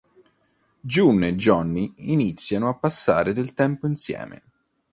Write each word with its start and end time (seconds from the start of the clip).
June 0.81 1.27
e 1.27 1.35
Johnny 1.35 1.93
iniziano 2.09 2.69
a 2.69 2.73
passare 2.75 3.33
del 3.33 3.53
tempo 3.53 3.85
insieme. 3.85 4.41